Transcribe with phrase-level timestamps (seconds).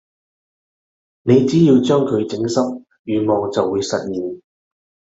[1.21, 4.41] 你只要將佢整着願望就會實現